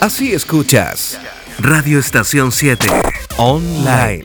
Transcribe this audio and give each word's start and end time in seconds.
Así 0.00 0.32
escuchas. 0.32 1.20
Radio 1.58 1.98
Estación 1.98 2.52
7. 2.52 2.88
Online. 3.36 4.22